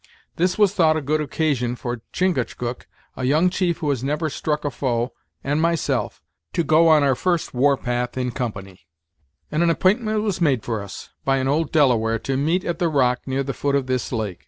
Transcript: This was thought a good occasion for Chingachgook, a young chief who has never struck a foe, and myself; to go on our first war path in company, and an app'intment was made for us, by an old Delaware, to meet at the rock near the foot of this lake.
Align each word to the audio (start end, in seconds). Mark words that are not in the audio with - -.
This 0.37 0.57
was 0.57 0.73
thought 0.73 0.97
a 0.97 1.01
good 1.03 1.21
occasion 1.21 1.75
for 1.75 2.01
Chingachgook, 2.11 2.87
a 3.15 3.23
young 3.23 3.51
chief 3.51 3.77
who 3.77 3.89
has 3.91 4.03
never 4.03 4.31
struck 4.31 4.65
a 4.65 4.71
foe, 4.71 5.13
and 5.43 5.61
myself; 5.61 6.23
to 6.53 6.63
go 6.63 6.87
on 6.87 7.03
our 7.03 7.13
first 7.13 7.53
war 7.53 7.77
path 7.77 8.17
in 8.17 8.31
company, 8.31 8.87
and 9.51 9.61
an 9.61 9.69
app'intment 9.69 10.23
was 10.23 10.41
made 10.41 10.63
for 10.63 10.81
us, 10.81 11.11
by 11.23 11.37
an 11.37 11.47
old 11.47 11.71
Delaware, 11.71 12.17
to 12.17 12.35
meet 12.35 12.65
at 12.65 12.79
the 12.79 12.89
rock 12.89 13.19
near 13.27 13.43
the 13.43 13.53
foot 13.53 13.75
of 13.75 13.85
this 13.85 14.11
lake. 14.11 14.39